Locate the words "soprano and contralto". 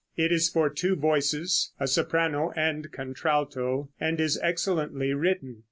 1.87-3.91